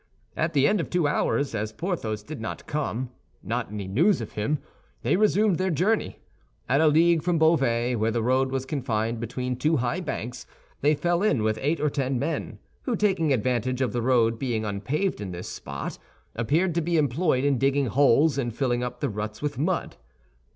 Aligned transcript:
At 0.35 0.53
the 0.53 0.67
end 0.67 0.81
of 0.81 0.89
two 0.89 1.07
hours, 1.07 1.53
as 1.53 1.71
Porthos 1.71 2.23
did 2.23 2.41
not 2.41 2.65
come, 2.65 3.11
not 3.43 3.71
any 3.71 3.87
news 3.87 4.19
of 4.19 4.31
him, 4.31 4.57
they 5.03 5.15
resumed 5.15 5.59
their 5.59 5.69
journey. 5.69 6.17
At 6.67 6.81
a 6.81 6.87
league 6.87 7.21
from 7.21 7.37
Beauvais, 7.37 7.95
where 7.97 8.09
the 8.09 8.23
road 8.23 8.51
was 8.51 8.65
confined 8.65 9.19
between 9.19 9.55
two 9.57 9.77
high 9.77 9.99
banks, 9.99 10.47
they 10.81 10.95
fell 10.95 11.21
in 11.21 11.43
with 11.43 11.59
eight 11.61 11.79
or 11.79 11.91
ten 11.91 12.17
men 12.17 12.57
who, 12.81 12.95
taking 12.95 13.31
advantage 13.31 13.79
of 13.79 13.93
the 13.93 14.01
road 14.01 14.39
being 14.39 14.65
unpaved 14.65 15.21
in 15.21 15.29
this 15.33 15.47
spot, 15.49 15.99
appeared 16.35 16.73
to 16.73 16.81
be 16.81 16.97
employed 16.97 17.43
in 17.43 17.59
digging 17.59 17.85
holes 17.85 18.39
and 18.39 18.55
filling 18.55 18.83
up 18.83 19.01
the 19.01 19.09
ruts 19.11 19.39
with 19.39 19.59
mud. 19.59 19.97